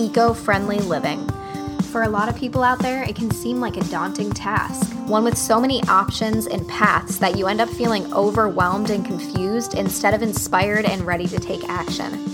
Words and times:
eco 0.00 0.32
friendly 0.32 0.78
living. 0.78 1.28
For 1.92 2.04
a 2.04 2.08
lot 2.08 2.30
of 2.30 2.36
people 2.36 2.62
out 2.62 2.78
there, 2.78 3.02
it 3.02 3.14
can 3.16 3.30
seem 3.30 3.60
like 3.60 3.76
a 3.76 3.84
daunting 3.84 4.30
task, 4.30 4.90
one 5.06 5.24
with 5.24 5.36
so 5.36 5.60
many 5.60 5.82
options 5.88 6.46
and 6.46 6.66
paths 6.66 7.18
that 7.18 7.36
you 7.36 7.48
end 7.48 7.60
up 7.60 7.68
feeling 7.68 8.10
overwhelmed 8.14 8.88
and 8.88 9.04
confused 9.04 9.74
instead 9.74 10.14
of 10.14 10.22
inspired 10.22 10.86
and 10.86 11.02
ready 11.02 11.26
to 11.26 11.38
take 11.38 11.68
action. 11.68 12.24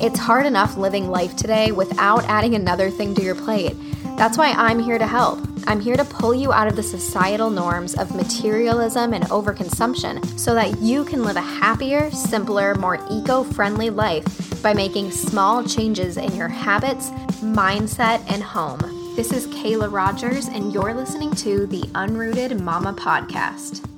It's 0.00 0.20
hard 0.20 0.46
enough 0.46 0.76
living 0.76 1.10
life 1.10 1.34
today 1.34 1.72
without 1.72 2.24
adding 2.26 2.54
another 2.54 2.90
thing 2.90 3.12
to 3.16 3.22
your 3.22 3.34
plate. 3.34 3.74
That's 4.16 4.38
why 4.38 4.52
I'm 4.52 4.78
here 4.78 4.98
to 4.98 5.06
help. 5.06 5.40
I'm 5.66 5.80
here 5.80 5.96
to 5.96 6.04
pull 6.04 6.32
you 6.32 6.52
out 6.52 6.68
of 6.68 6.76
the 6.76 6.82
societal 6.82 7.50
norms 7.50 7.96
of 7.96 8.14
materialism 8.14 9.12
and 9.12 9.24
overconsumption 9.24 10.38
so 10.38 10.54
that 10.54 10.78
you 10.78 11.04
can 11.04 11.24
live 11.24 11.36
a 11.36 11.40
happier, 11.40 12.08
simpler, 12.12 12.76
more 12.76 13.04
eco 13.10 13.42
friendly 13.42 13.90
life 13.90 14.45
by 14.66 14.74
making 14.74 15.12
small 15.12 15.62
changes 15.62 16.16
in 16.16 16.34
your 16.34 16.48
habits, 16.48 17.10
mindset, 17.40 18.20
and 18.28 18.42
home. 18.42 18.80
This 19.14 19.30
is 19.30 19.46
Kayla 19.46 19.92
Rogers, 19.92 20.48
and 20.48 20.74
you're 20.74 20.92
listening 20.92 21.30
to 21.36 21.68
the 21.68 21.82
Unrooted 21.94 22.60
Mama 22.60 22.92
Podcast. 22.92 23.88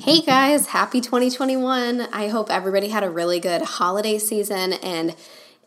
Hey 0.00 0.22
guys, 0.22 0.68
happy 0.68 1.02
2021. 1.02 2.00
I 2.00 2.28
hope 2.28 2.50
everybody 2.50 2.88
had 2.88 3.04
a 3.04 3.10
really 3.10 3.40
good 3.40 3.60
holiday 3.60 4.18
season 4.18 4.72
and 4.72 5.14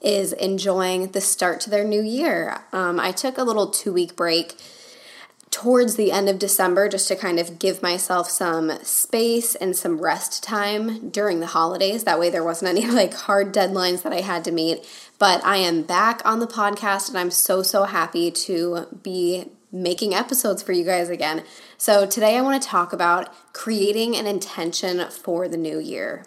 is 0.01 0.33
enjoying 0.33 1.11
the 1.11 1.21
start 1.21 1.59
to 1.59 1.69
their 1.69 1.83
new 1.83 2.01
year. 2.01 2.57
Um, 2.71 2.99
I 2.99 3.11
took 3.11 3.37
a 3.37 3.43
little 3.43 3.67
two 3.67 3.93
week 3.93 4.15
break 4.15 4.55
towards 5.53 5.97
the 5.97 6.11
end 6.11 6.27
of 6.27 6.39
December 6.39 6.89
just 6.89 7.07
to 7.07 7.15
kind 7.15 7.39
of 7.39 7.59
give 7.59 7.83
myself 7.83 8.27
some 8.27 8.71
space 8.81 9.53
and 9.53 9.75
some 9.75 10.01
rest 10.01 10.43
time 10.43 11.11
during 11.11 11.41
the 11.41 11.45
holidays. 11.45 12.05
That 12.05 12.19
way, 12.19 12.31
there 12.31 12.43
wasn't 12.43 12.69
any 12.77 12.89
like 12.89 13.13
hard 13.13 13.53
deadlines 13.53 14.01
that 14.01 14.11
I 14.11 14.21
had 14.21 14.43
to 14.45 14.51
meet. 14.51 14.83
But 15.19 15.45
I 15.45 15.57
am 15.57 15.83
back 15.83 16.23
on 16.25 16.39
the 16.39 16.47
podcast 16.47 17.07
and 17.07 17.17
I'm 17.19 17.29
so, 17.29 17.61
so 17.61 17.83
happy 17.83 18.31
to 18.31 18.87
be 19.03 19.45
making 19.71 20.15
episodes 20.15 20.63
for 20.63 20.71
you 20.71 20.83
guys 20.83 21.09
again. 21.09 21.43
So, 21.77 22.07
today 22.07 22.35
I 22.35 22.41
want 22.41 22.61
to 22.61 22.67
talk 22.67 22.91
about 22.91 23.31
creating 23.53 24.15
an 24.15 24.25
intention 24.25 25.07
for 25.09 25.47
the 25.47 25.57
new 25.57 25.77
year. 25.77 26.25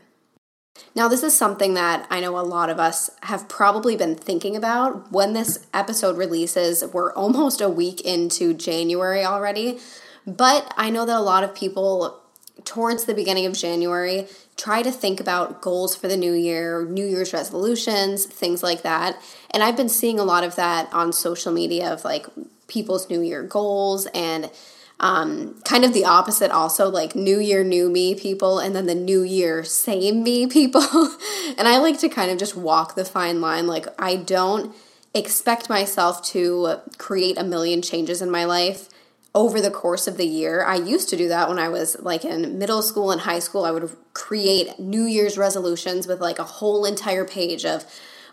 Now, 0.94 1.08
this 1.08 1.22
is 1.22 1.36
something 1.36 1.74
that 1.74 2.06
I 2.10 2.20
know 2.20 2.38
a 2.38 2.40
lot 2.40 2.70
of 2.70 2.78
us 2.78 3.10
have 3.24 3.48
probably 3.48 3.96
been 3.96 4.14
thinking 4.14 4.56
about. 4.56 5.12
When 5.12 5.34
this 5.34 5.66
episode 5.74 6.16
releases, 6.16 6.84
we're 6.84 7.12
almost 7.14 7.60
a 7.60 7.68
week 7.68 8.00
into 8.00 8.54
January 8.54 9.24
already. 9.24 9.78
But 10.26 10.72
I 10.76 10.90
know 10.90 11.04
that 11.04 11.16
a 11.16 11.20
lot 11.20 11.44
of 11.44 11.54
people, 11.54 12.20
towards 12.64 13.04
the 13.04 13.14
beginning 13.14 13.46
of 13.46 13.52
January, 13.52 14.26
try 14.56 14.82
to 14.82 14.90
think 14.90 15.20
about 15.20 15.60
goals 15.60 15.94
for 15.94 16.08
the 16.08 16.16
new 16.16 16.32
year, 16.32 16.84
New 16.84 17.06
Year's 17.06 17.32
resolutions, 17.32 18.24
things 18.24 18.62
like 18.62 18.82
that. 18.82 19.20
And 19.50 19.62
I've 19.62 19.76
been 19.76 19.88
seeing 19.88 20.18
a 20.18 20.24
lot 20.24 20.44
of 20.44 20.56
that 20.56 20.92
on 20.92 21.12
social 21.12 21.52
media 21.52 21.92
of 21.92 22.04
like 22.04 22.26
people's 22.66 23.08
New 23.08 23.20
Year 23.20 23.42
goals 23.42 24.06
and 24.14 24.50
um, 24.98 25.60
kind 25.64 25.84
of 25.84 25.92
the 25.92 26.04
opposite 26.04 26.50
also 26.50 26.88
like 26.88 27.14
new 27.14 27.38
year 27.38 27.62
new 27.62 27.90
me 27.90 28.14
people 28.14 28.58
and 28.58 28.74
then 28.74 28.86
the 28.86 28.94
new 28.94 29.22
year 29.22 29.62
same 29.62 30.22
me 30.22 30.46
people. 30.46 30.82
And 31.58 31.66
i 31.68 31.78
like 31.78 31.98
to 32.00 32.08
kind 32.08 32.30
of 32.30 32.38
just 32.38 32.56
walk 32.56 32.94
the 32.94 33.04
fine 33.04 33.40
line. 33.40 33.66
Like 33.66 33.86
i 33.98 34.16
don't 34.16 34.74
expect 35.14 35.70
myself 35.70 36.22
to 36.22 36.80
create 36.98 37.38
a 37.38 37.44
million 37.44 37.80
changes 37.80 38.20
in 38.20 38.30
my 38.30 38.44
life 38.44 38.88
over 39.34 39.60
the 39.60 39.70
course 39.70 40.06
of 40.06 40.16
the 40.16 40.26
year. 40.26 40.64
I 40.64 40.76
used 40.76 41.10
to 41.10 41.16
do 41.16 41.28
that 41.28 41.48
when 41.48 41.58
i 41.58 41.68
was 41.68 41.96
like 42.00 42.24
in 42.24 42.58
middle 42.58 42.82
school 42.82 43.10
and 43.10 43.20
high 43.20 43.38
school. 43.38 43.64
I 43.64 43.70
would 43.70 43.90
create 44.14 44.78
new 44.78 45.04
year's 45.04 45.36
resolutions 45.36 46.06
with 46.06 46.20
like 46.20 46.38
a 46.38 46.44
whole 46.44 46.86
entire 46.86 47.24
page 47.24 47.64
of 47.64 47.84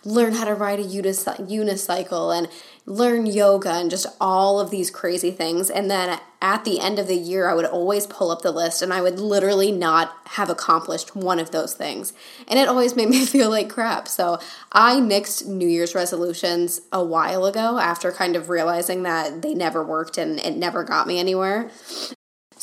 learn 0.06 0.34
how 0.34 0.46
to 0.46 0.54
ride 0.54 0.80
a 0.80 0.84
unicycle 0.84 2.38
and 2.38 2.48
learn 2.86 3.26
yoga 3.26 3.72
and 3.72 3.90
just 3.90 4.06
all 4.20 4.60
of 4.60 4.70
these 4.70 4.92
crazy 4.92 5.32
things. 5.32 5.70
And 5.70 5.90
then 5.90 6.20
at 6.42 6.66
the 6.66 6.82
end 6.82 7.00
of 7.00 7.08
the 7.08 7.16
year, 7.16 7.50
I 7.50 7.54
would 7.54 7.66
always 7.66 8.06
pull 8.06 8.30
up 8.30 8.42
the 8.42 8.52
list 8.52 8.82
and 8.82 8.92
I 8.92 9.02
would 9.02 9.20
literally 9.20 9.72
not 9.72 10.18
have 10.26 10.50
accomplished 10.50 11.16
one 11.16 11.40
of 11.40 11.52
those 11.52 11.74
things. 11.74 12.12
And 12.48 12.60
it 12.60 12.68
always 12.68 12.96
made 12.98 13.10
me 13.10 13.26
feel 13.26 13.50
like 13.50 13.70
crap. 13.70 14.08
So 14.08 14.40
I 14.72 14.96
nixed 14.96 15.46
New 15.46 15.68
Year's 15.68 15.96
resolutions 15.96 16.82
a 16.92 17.04
while 17.04 17.46
ago 17.46 17.78
after 17.78 18.12
kind 18.12 18.36
of 18.36 18.50
realizing 18.50 19.04
that 19.04 19.42
they 19.42 19.54
never 19.54 19.84
worked 19.84 20.18
and 20.18 20.40
it 20.40 20.58
never 20.58 20.84
got 20.84 21.08
me 21.08 21.20
anywhere. 21.20 21.72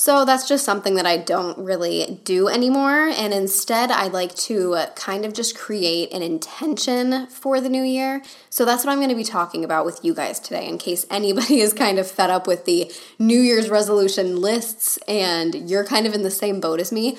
So 0.00 0.24
that's 0.24 0.48
just 0.48 0.64
something 0.64 0.94
that 0.94 1.04
I 1.04 1.18
don't 1.18 1.58
really 1.58 2.22
do 2.24 2.48
anymore. 2.48 3.08
And 3.08 3.34
instead, 3.34 3.90
I 3.90 4.06
like 4.06 4.34
to 4.36 4.78
kind 4.94 5.26
of 5.26 5.34
just 5.34 5.54
create 5.54 6.10
an 6.14 6.22
intention 6.22 7.26
for 7.26 7.60
the 7.60 7.68
new 7.68 7.82
year. 7.82 8.22
So 8.48 8.64
that's 8.64 8.82
what 8.82 8.92
I'm 8.92 8.98
going 8.98 9.10
to 9.10 9.14
be 9.14 9.24
talking 9.24 9.62
about 9.62 9.84
with 9.84 10.02
you 10.02 10.14
guys 10.14 10.40
today, 10.40 10.66
in 10.66 10.78
case 10.78 11.04
anybody 11.10 11.60
is 11.60 11.74
kind 11.74 11.98
of 11.98 12.10
fed 12.10 12.30
up 12.30 12.46
with 12.46 12.64
the 12.64 12.90
New 13.18 13.38
Year's 13.38 13.68
resolution 13.68 14.40
lists 14.40 14.96
and 15.06 15.68
you're 15.68 15.84
kind 15.84 16.06
of 16.06 16.14
in 16.14 16.22
the 16.22 16.30
same 16.30 16.60
boat 16.60 16.80
as 16.80 16.90
me. 16.90 17.18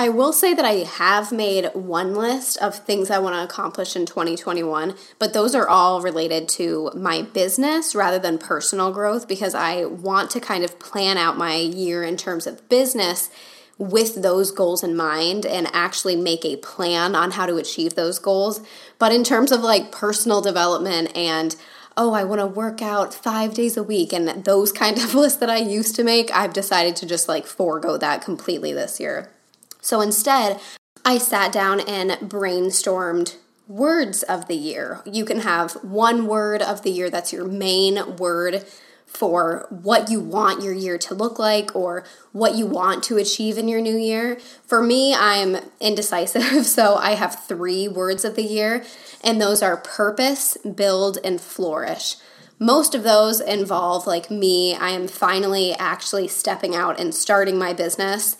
I 0.00 0.10
will 0.10 0.32
say 0.32 0.54
that 0.54 0.64
I 0.64 0.84
have 0.84 1.32
made 1.32 1.72
one 1.74 2.14
list 2.14 2.56
of 2.58 2.76
things 2.76 3.10
I 3.10 3.18
want 3.18 3.34
to 3.34 3.42
accomplish 3.42 3.96
in 3.96 4.06
2021, 4.06 4.94
but 5.18 5.32
those 5.32 5.56
are 5.56 5.68
all 5.68 6.00
related 6.00 6.48
to 6.50 6.92
my 6.94 7.22
business 7.22 7.96
rather 7.96 8.20
than 8.20 8.38
personal 8.38 8.92
growth 8.92 9.26
because 9.26 9.56
I 9.56 9.86
want 9.86 10.30
to 10.30 10.40
kind 10.40 10.62
of 10.62 10.78
plan 10.78 11.18
out 11.18 11.36
my 11.36 11.56
year 11.56 12.04
in 12.04 12.16
terms 12.16 12.46
of 12.46 12.68
business 12.68 13.28
with 13.76 14.22
those 14.22 14.52
goals 14.52 14.84
in 14.84 14.94
mind 14.96 15.44
and 15.44 15.66
actually 15.72 16.14
make 16.14 16.44
a 16.44 16.58
plan 16.58 17.16
on 17.16 17.32
how 17.32 17.46
to 17.46 17.56
achieve 17.56 17.96
those 17.96 18.20
goals. 18.20 18.60
But 19.00 19.10
in 19.10 19.24
terms 19.24 19.50
of 19.50 19.62
like 19.62 19.90
personal 19.90 20.40
development 20.40 21.10
and 21.16 21.56
oh, 21.96 22.12
I 22.12 22.22
want 22.22 22.40
to 22.40 22.46
work 22.46 22.80
out 22.80 23.12
five 23.12 23.54
days 23.54 23.76
a 23.76 23.82
week, 23.82 24.12
and 24.12 24.44
those 24.44 24.70
kind 24.70 24.98
of 24.98 25.14
lists 25.16 25.40
that 25.40 25.50
I 25.50 25.56
used 25.56 25.96
to 25.96 26.04
make, 26.04 26.30
I've 26.30 26.52
decided 26.52 26.94
to 26.96 27.06
just 27.06 27.26
like 27.26 27.48
forego 27.48 27.96
that 27.96 28.22
completely 28.22 28.72
this 28.72 29.00
year. 29.00 29.32
So 29.80 30.00
instead, 30.00 30.60
I 31.04 31.18
sat 31.18 31.52
down 31.52 31.80
and 31.80 32.12
brainstormed 32.12 33.36
words 33.66 34.22
of 34.22 34.48
the 34.48 34.56
year. 34.56 35.02
You 35.04 35.24
can 35.24 35.40
have 35.40 35.72
one 35.84 36.26
word 36.26 36.62
of 36.62 36.82
the 36.82 36.90
year 36.90 37.10
that's 37.10 37.32
your 37.32 37.46
main 37.46 38.16
word 38.16 38.64
for 39.06 39.66
what 39.70 40.10
you 40.10 40.20
want 40.20 40.62
your 40.62 40.74
year 40.74 40.98
to 40.98 41.14
look 41.14 41.38
like 41.38 41.74
or 41.74 42.04
what 42.32 42.54
you 42.54 42.66
want 42.66 43.02
to 43.04 43.16
achieve 43.16 43.56
in 43.56 43.66
your 43.66 43.80
new 43.80 43.96
year. 43.96 44.38
For 44.66 44.82
me, 44.82 45.14
I'm 45.14 45.56
indecisive, 45.80 46.42
so 46.66 46.96
I 46.96 47.12
have 47.12 47.44
three 47.46 47.88
words 47.88 48.24
of 48.24 48.36
the 48.36 48.42
year, 48.42 48.84
and 49.24 49.40
those 49.40 49.62
are 49.62 49.78
purpose, 49.78 50.58
build, 50.58 51.18
and 51.24 51.40
flourish. 51.40 52.16
Most 52.58 52.94
of 52.94 53.02
those 53.02 53.40
involve 53.40 54.06
like 54.06 54.30
me, 54.30 54.74
I 54.74 54.90
am 54.90 55.08
finally 55.08 55.74
actually 55.74 56.28
stepping 56.28 56.74
out 56.74 57.00
and 57.00 57.14
starting 57.14 57.58
my 57.58 57.72
business 57.72 58.36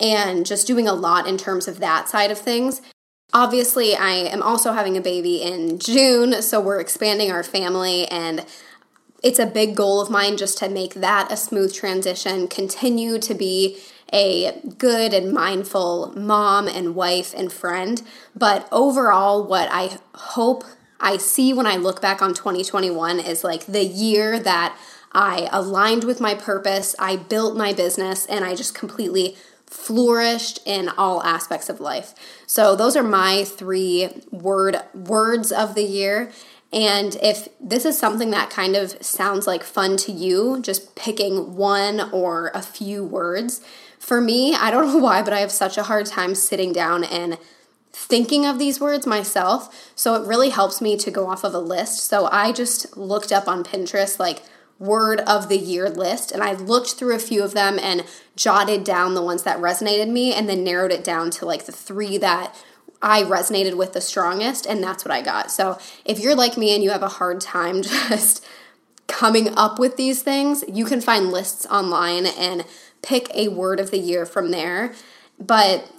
and 0.00 0.44
just 0.46 0.66
doing 0.66 0.86
a 0.86 0.92
lot 0.92 1.26
in 1.26 1.36
terms 1.36 1.68
of 1.68 1.78
that 1.80 2.08
side 2.08 2.30
of 2.30 2.38
things. 2.38 2.82
Obviously, 3.32 3.96
I 3.96 4.12
am 4.12 4.42
also 4.42 4.72
having 4.72 4.96
a 4.96 5.00
baby 5.00 5.42
in 5.42 5.78
June, 5.78 6.42
so 6.42 6.60
we're 6.60 6.80
expanding 6.80 7.30
our 7.30 7.42
family, 7.42 8.06
and 8.06 8.46
it's 9.22 9.38
a 9.38 9.46
big 9.46 9.74
goal 9.74 10.00
of 10.00 10.10
mine 10.10 10.36
just 10.36 10.58
to 10.58 10.68
make 10.68 10.94
that 10.94 11.32
a 11.32 11.36
smooth 11.36 11.74
transition, 11.74 12.46
continue 12.46 13.18
to 13.18 13.34
be 13.34 13.78
a 14.12 14.60
good 14.78 15.12
and 15.12 15.32
mindful 15.32 16.12
mom 16.16 16.68
and 16.68 16.94
wife 16.94 17.34
and 17.36 17.52
friend. 17.52 18.02
But 18.34 18.68
overall, 18.70 19.44
what 19.44 19.68
I 19.72 19.98
hope 20.14 20.64
I 21.00 21.16
see 21.16 21.52
when 21.52 21.66
I 21.66 21.76
look 21.76 22.00
back 22.00 22.22
on 22.22 22.32
2021 22.32 23.18
is 23.18 23.42
like 23.42 23.66
the 23.66 23.84
year 23.84 24.38
that 24.38 24.78
I 25.12 25.48
aligned 25.50 26.04
with 26.04 26.20
my 26.20 26.34
purpose, 26.34 26.94
I 26.98 27.16
built 27.16 27.56
my 27.56 27.72
business, 27.72 28.26
and 28.26 28.44
I 28.44 28.54
just 28.54 28.74
completely 28.74 29.36
flourished 29.66 30.60
in 30.64 30.88
all 30.90 31.22
aspects 31.22 31.68
of 31.68 31.80
life. 31.80 32.14
So 32.46 32.76
those 32.76 32.96
are 32.96 33.02
my 33.02 33.44
three 33.44 34.08
word 34.30 34.76
words 34.94 35.50
of 35.52 35.74
the 35.74 35.84
year. 35.84 36.30
And 36.72 37.16
if 37.22 37.48
this 37.60 37.84
is 37.84 37.98
something 37.98 38.30
that 38.30 38.50
kind 38.50 38.76
of 38.76 39.02
sounds 39.04 39.46
like 39.46 39.62
fun 39.62 39.96
to 39.98 40.12
you, 40.12 40.60
just 40.60 40.94
picking 40.94 41.56
one 41.56 42.10
or 42.12 42.50
a 42.54 42.62
few 42.62 43.04
words, 43.04 43.60
for 43.98 44.20
me, 44.20 44.54
I 44.54 44.70
don't 44.70 44.86
know 44.92 44.98
why, 44.98 45.22
but 45.22 45.32
I 45.32 45.40
have 45.40 45.52
such 45.52 45.78
a 45.78 45.84
hard 45.84 46.06
time 46.06 46.34
sitting 46.34 46.72
down 46.72 47.04
and 47.04 47.38
thinking 47.92 48.44
of 48.44 48.58
these 48.58 48.78
words 48.78 49.06
myself. 49.06 49.92
So 49.96 50.14
it 50.14 50.26
really 50.26 50.50
helps 50.50 50.80
me 50.80 50.96
to 50.98 51.10
go 51.10 51.28
off 51.28 51.44
of 51.44 51.54
a 51.54 51.58
list. 51.58 52.04
So 52.04 52.28
I 52.30 52.52
just 52.52 52.96
looked 52.96 53.32
up 53.32 53.48
on 53.48 53.64
Pinterest 53.64 54.18
like 54.18 54.42
word 54.78 55.20
of 55.20 55.48
the 55.48 55.56
year 55.56 55.88
list 55.88 56.30
and 56.30 56.42
I 56.42 56.52
looked 56.52 56.94
through 56.94 57.14
a 57.14 57.18
few 57.18 57.42
of 57.42 57.54
them 57.54 57.78
and 57.78 58.04
jotted 58.34 58.84
down 58.84 59.14
the 59.14 59.22
ones 59.22 59.42
that 59.44 59.58
resonated 59.58 60.10
me 60.10 60.34
and 60.34 60.48
then 60.48 60.64
narrowed 60.64 60.92
it 60.92 61.02
down 61.02 61.30
to 61.32 61.46
like 61.46 61.64
the 61.64 61.72
three 61.72 62.18
that 62.18 62.54
I 63.00 63.22
resonated 63.22 63.76
with 63.76 63.92
the 63.92 64.00
strongest 64.00 64.66
and 64.66 64.82
that's 64.82 65.04
what 65.04 65.12
I 65.12 65.22
got. 65.22 65.50
So 65.50 65.78
if 66.04 66.18
you're 66.18 66.34
like 66.34 66.56
me 66.56 66.74
and 66.74 66.84
you 66.84 66.90
have 66.90 67.02
a 67.02 67.08
hard 67.08 67.40
time 67.40 67.82
just 67.82 68.44
coming 69.06 69.56
up 69.56 69.78
with 69.78 69.96
these 69.96 70.22
things, 70.22 70.64
you 70.68 70.84
can 70.84 71.00
find 71.00 71.30
lists 71.30 71.66
online 71.66 72.26
and 72.26 72.64
pick 73.02 73.30
a 73.34 73.48
word 73.48 73.80
of 73.80 73.90
the 73.90 73.98
year 73.98 74.26
from 74.26 74.50
there. 74.50 74.92
But 75.38 75.90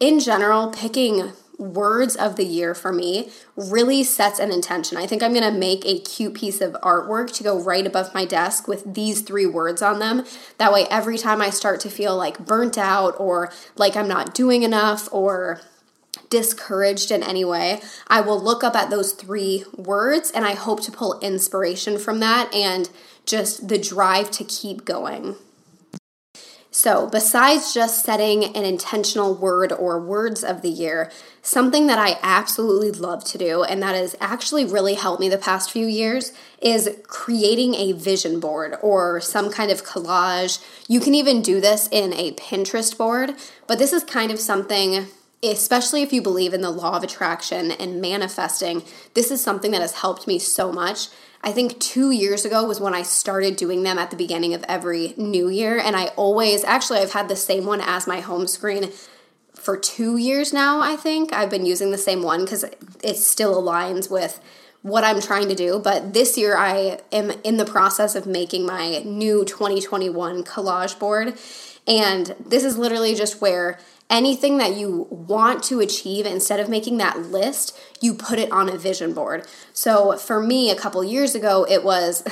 in 0.00 0.20
general, 0.20 0.70
picking 0.70 1.32
words 1.58 2.16
of 2.16 2.36
the 2.36 2.44
year 2.44 2.74
for 2.74 2.92
me 2.92 3.30
really 3.56 4.04
sets 4.04 4.38
an 4.38 4.50
intention. 4.52 4.98
I 4.98 5.06
think 5.06 5.22
I'm 5.22 5.32
going 5.32 5.50
to 5.50 5.58
make 5.58 5.84
a 5.84 5.98
cute 6.00 6.34
piece 6.34 6.60
of 6.60 6.72
artwork 6.82 7.32
to 7.34 7.42
go 7.42 7.60
right 7.60 7.86
above 7.86 8.14
my 8.14 8.24
desk 8.24 8.68
with 8.68 8.94
these 8.94 9.22
three 9.22 9.46
words 9.46 9.82
on 9.82 9.98
them. 9.98 10.24
That 10.58 10.72
way, 10.72 10.86
every 10.90 11.18
time 11.18 11.40
I 11.40 11.50
start 11.50 11.80
to 11.80 11.90
feel 11.90 12.16
like 12.16 12.44
burnt 12.44 12.76
out 12.76 13.14
or 13.18 13.50
like 13.76 13.96
I'm 13.96 14.08
not 14.08 14.34
doing 14.34 14.62
enough 14.62 15.08
or 15.12 15.60
discouraged 16.28 17.10
in 17.10 17.22
any 17.22 17.44
way, 17.44 17.80
I 18.08 18.20
will 18.20 18.40
look 18.40 18.64
up 18.64 18.74
at 18.74 18.90
those 18.90 19.12
three 19.12 19.64
words 19.76 20.30
and 20.30 20.44
I 20.44 20.54
hope 20.54 20.82
to 20.82 20.92
pull 20.92 21.20
inspiration 21.20 21.98
from 21.98 22.20
that 22.20 22.52
and 22.54 22.90
just 23.24 23.68
the 23.68 23.78
drive 23.78 24.30
to 24.32 24.44
keep 24.44 24.84
going. 24.84 25.36
So, 26.76 27.06
besides 27.06 27.72
just 27.72 28.04
setting 28.04 28.54
an 28.54 28.66
intentional 28.66 29.34
word 29.34 29.72
or 29.72 29.98
words 29.98 30.44
of 30.44 30.60
the 30.60 30.68
year, 30.68 31.10
something 31.40 31.86
that 31.86 31.98
I 31.98 32.18
absolutely 32.22 32.90
love 32.90 33.24
to 33.24 33.38
do, 33.38 33.62
and 33.62 33.82
that 33.82 33.94
has 33.94 34.14
actually 34.20 34.66
really 34.66 34.92
helped 34.92 35.18
me 35.18 35.30
the 35.30 35.38
past 35.38 35.70
few 35.70 35.86
years, 35.86 36.32
is 36.60 36.94
creating 37.04 37.76
a 37.76 37.92
vision 37.92 38.40
board 38.40 38.76
or 38.82 39.22
some 39.22 39.50
kind 39.50 39.70
of 39.70 39.86
collage. 39.86 40.62
You 40.86 41.00
can 41.00 41.14
even 41.14 41.40
do 41.40 41.62
this 41.62 41.88
in 41.90 42.12
a 42.12 42.32
Pinterest 42.32 42.94
board, 42.94 43.30
but 43.66 43.78
this 43.78 43.94
is 43.94 44.04
kind 44.04 44.30
of 44.30 44.38
something 44.38 45.06
especially 45.50 46.02
if 46.02 46.12
you 46.12 46.22
believe 46.22 46.54
in 46.54 46.60
the 46.60 46.70
law 46.70 46.96
of 46.96 47.02
attraction 47.02 47.70
and 47.72 48.00
manifesting, 48.00 48.82
this 49.14 49.30
is 49.30 49.42
something 49.42 49.70
that 49.72 49.80
has 49.80 49.94
helped 49.94 50.26
me 50.26 50.38
so 50.38 50.72
much. 50.72 51.08
I 51.42 51.52
think 51.52 51.78
two 51.78 52.10
years 52.10 52.44
ago 52.44 52.64
was 52.64 52.80
when 52.80 52.94
I 52.94 53.02
started 53.02 53.56
doing 53.56 53.82
them 53.82 53.98
at 53.98 54.10
the 54.10 54.16
beginning 54.16 54.54
of 54.54 54.64
every 54.68 55.14
new 55.16 55.48
year. 55.48 55.78
And 55.78 55.94
I 55.94 56.06
always, 56.16 56.64
actually, 56.64 56.98
I've 56.98 57.12
had 57.12 57.28
the 57.28 57.36
same 57.36 57.66
one 57.66 57.80
as 57.80 58.06
my 58.06 58.20
home 58.20 58.46
screen 58.46 58.90
for 59.54 59.76
two 59.76 60.16
years 60.16 60.52
now, 60.52 60.80
I 60.80 60.96
think. 60.96 61.32
I've 61.32 61.50
been 61.50 61.66
using 61.66 61.90
the 61.90 61.98
same 61.98 62.22
one 62.22 62.44
because 62.44 62.64
it 63.02 63.16
still 63.16 63.62
aligns 63.62 64.10
with 64.10 64.40
what 64.82 65.04
I'm 65.04 65.20
trying 65.20 65.48
to 65.48 65.54
do. 65.54 65.78
But 65.78 66.14
this 66.14 66.38
year, 66.38 66.56
I 66.56 67.00
am 67.12 67.32
in 67.42 67.56
the 67.56 67.64
process 67.64 68.14
of 68.14 68.26
making 68.26 68.66
my 68.66 69.02
new 69.04 69.44
2021 69.44 70.44
collage 70.44 70.98
board. 70.98 71.38
And 71.86 72.34
this 72.44 72.64
is 72.64 72.78
literally 72.78 73.14
just 73.14 73.40
where 73.40 73.78
anything 74.08 74.58
that 74.58 74.76
you 74.76 75.06
want 75.10 75.62
to 75.64 75.80
achieve 75.80 76.26
instead 76.26 76.60
of 76.60 76.68
making 76.68 76.96
that 76.98 77.18
list 77.18 77.78
you 78.00 78.14
put 78.14 78.38
it 78.38 78.50
on 78.52 78.68
a 78.68 78.76
vision 78.76 79.12
board. 79.12 79.46
So 79.72 80.16
for 80.16 80.40
me 80.40 80.70
a 80.70 80.76
couple 80.76 81.02
years 81.02 81.34
ago 81.34 81.66
it 81.68 81.84
was 81.84 82.22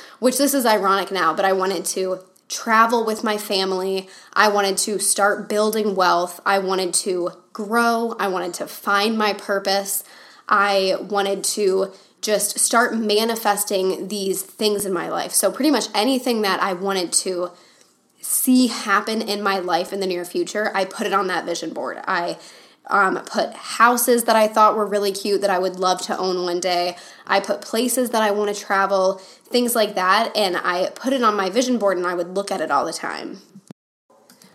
which 0.18 0.38
this 0.38 0.54
is 0.54 0.64
ironic 0.64 1.10
now 1.10 1.34
but 1.34 1.44
i 1.44 1.52
wanted 1.52 1.84
to 1.84 2.20
travel 2.52 3.04
with 3.04 3.24
my 3.24 3.38
family. 3.38 4.08
I 4.34 4.48
wanted 4.48 4.76
to 4.78 4.98
start 4.98 5.48
building 5.48 5.94
wealth. 5.94 6.40
I 6.44 6.58
wanted 6.58 6.94
to 6.94 7.30
grow. 7.52 8.14
I 8.20 8.28
wanted 8.28 8.54
to 8.54 8.66
find 8.66 9.16
my 9.16 9.32
purpose. 9.32 10.04
I 10.48 10.96
wanted 11.00 11.44
to 11.44 11.92
just 12.20 12.58
start 12.58 12.96
manifesting 12.96 14.08
these 14.08 14.42
things 14.42 14.84
in 14.84 14.92
my 14.92 15.08
life. 15.08 15.32
So 15.32 15.50
pretty 15.50 15.70
much 15.70 15.86
anything 15.94 16.42
that 16.42 16.62
i 16.62 16.72
wanted 16.72 17.12
to 17.12 17.50
see 18.22 18.68
happen 18.68 19.20
in 19.20 19.42
my 19.42 19.58
life 19.58 19.92
in 19.92 20.00
the 20.00 20.06
near 20.06 20.24
future, 20.24 20.70
I 20.74 20.84
put 20.84 21.06
it 21.06 21.12
on 21.12 21.26
that 21.26 21.44
vision 21.44 21.72
board. 21.72 22.00
I 22.06 22.38
um, 22.86 23.16
put 23.24 23.52
houses 23.52 24.24
that 24.24 24.36
I 24.36 24.48
thought 24.48 24.76
were 24.76 24.86
really 24.86 25.12
cute 25.12 25.40
that 25.40 25.50
I 25.50 25.58
would 25.58 25.78
love 25.78 26.00
to 26.02 26.16
own 26.16 26.42
one 26.44 26.60
day. 26.60 26.96
I 27.26 27.40
put 27.40 27.60
places 27.60 28.10
that 28.10 28.22
I 28.22 28.30
want 28.30 28.54
to 28.54 28.60
travel, 28.60 29.14
things 29.44 29.74
like 29.74 29.94
that, 29.94 30.36
and 30.36 30.56
I 30.56 30.90
put 30.94 31.12
it 31.12 31.22
on 31.22 31.36
my 31.36 31.50
vision 31.50 31.78
board 31.78 31.96
and 31.96 32.06
I 32.06 32.14
would 32.14 32.34
look 32.34 32.50
at 32.50 32.60
it 32.60 32.70
all 32.70 32.84
the 32.84 32.92
time. 32.92 33.40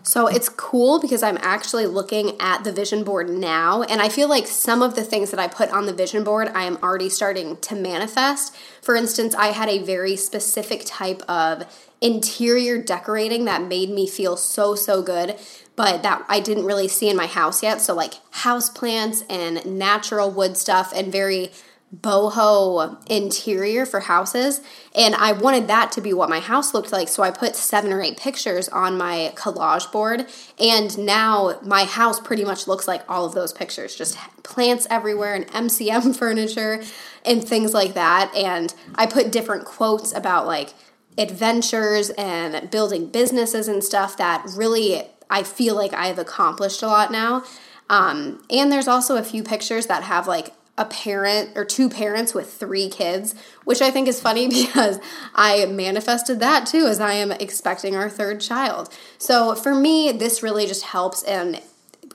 So 0.02 0.26
it's 0.26 0.48
cool 0.48 1.00
because 1.00 1.22
I'm 1.22 1.38
actually 1.42 1.86
looking 1.86 2.40
at 2.40 2.64
the 2.64 2.72
vision 2.72 3.04
board 3.04 3.28
now, 3.28 3.82
and 3.82 4.00
I 4.00 4.08
feel 4.08 4.28
like 4.28 4.46
some 4.46 4.80
of 4.80 4.94
the 4.94 5.04
things 5.04 5.30
that 5.30 5.40
I 5.40 5.48
put 5.48 5.70
on 5.70 5.86
the 5.86 5.92
vision 5.92 6.24
board 6.24 6.48
I 6.54 6.64
am 6.64 6.78
already 6.82 7.10
starting 7.10 7.56
to 7.58 7.74
manifest. 7.74 8.56
For 8.80 8.96
instance, 8.96 9.34
I 9.34 9.48
had 9.48 9.68
a 9.68 9.78
very 9.78 10.16
specific 10.16 10.82
type 10.86 11.22
of 11.28 11.64
interior 12.00 12.80
decorating 12.80 13.44
that 13.44 13.62
made 13.62 13.90
me 13.90 14.06
feel 14.06 14.36
so, 14.36 14.74
so 14.74 15.02
good, 15.02 15.36
but 15.76 16.02
that 16.02 16.24
I 16.28 16.40
didn't 16.40 16.64
really 16.64 16.88
see 16.88 17.10
in 17.10 17.16
my 17.16 17.26
house 17.26 17.62
yet. 17.62 17.80
So, 17.80 17.94
like 17.94 18.14
house 18.30 18.70
plants 18.70 19.24
and 19.28 19.64
natural 19.66 20.30
wood 20.30 20.56
stuff, 20.56 20.92
and 20.94 21.12
very 21.12 21.50
boho 21.96 23.02
interior 23.08 23.86
for 23.86 24.00
houses 24.00 24.60
and 24.94 25.14
I 25.14 25.32
wanted 25.32 25.68
that 25.68 25.90
to 25.92 26.02
be 26.02 26.12
what 26.12 26.28
my 26.28 26.38
house 26.38 26.74
looked 26.74 26.92
like 26.92 27.08
so 27.08 27.22
I 27.22 27.30
put 27.30 27.56
7 27.56 27.90
or 27.90 28.02
8 28.02 28.18
pictures 28.18 28.68
on 28.68 28.98
my 28.98 29.32
collage 29.36 29.90
board 29.90 30.26
and 30.58 30.98
now 30.98 31.58
my 31.62 31.84
house 31.84 32.20
pretty 32.20 32.44
much 32.44 32.68
looks 32.68 32.86
like 32.86 33.02
all 33.08 33.24
of 33.24 33.34
those 33.34 33.54
pictures 33.54 33.96
just 33.96 34.18
plants 34.42 34.86
everywhere 34.90 35.34
and 35.34 35.46
MCM 35.48 36.14
furniture 36.18 36.82
and 37.24 37.42
things 37.42 37.72
like 37.72 37.94
that 37.94 38.34
and 38.34 38.74
I 38.94 39.06
put 39.06 39.32
different 39.32 39.64
quotes 39.64 40.14
about 40.14 40.46
like 40.46 40.74
adventures 41.16 42.10
and 42.10 42.70
building 42.70 43.06
businesses 43.06 43.66
and 43.66 43.82
stuff 43.82 44.16
that 44.18 44.46
really 44.54 45.04
I 45.30 45.42
feel 45.42 45.74
like 45.74 45.92
I 45.92 46.06
have 46.06 46.18
accomplished 46.18 46.82
a 46.82 46.86
lot 46.86 47.10
now. 47.10 47.44
Um, 47.90 48.42
and 48.50 48.70
there's 48.70 48.88
also 48.88 49.16
a 49.16 49.22
few 49.22 49.42
pictures 49.42 49.86
that 49.86 50.04
have 50.04 50.26
like 50.26 50.52
a 50.78 50.84
parent 50.84 51.50
or 51.56 51.64
two 51.64 51.90
parents 51.90 52.32
with 52.32 52.52
three 52.52 52.88
kids, 52.88 53.34
which 53.64 53.82
I 53.82 53.90
think 53.90 54.08
is 54.08 54.20
funny 54.20 54.48
because 54.66 54.98
I 55.34 55.66
manifested 55.66 56.40
that 56.40 56.66
too 56.66 56.86
as 56.86 57.00
I 57.00 57.12
am 57.14 57.32
expecting 57.32 57.94
our 57.96 58.08
third 58.08 58.40
child. 58.40 58.88
So 59.18 59.54
for 59.54 59.74
me, 59.74 60.12
this 60.12 60.42
really 60.42 60.66
just 60.66 60.84
helps 60.84 61.22
in 61.22 61.60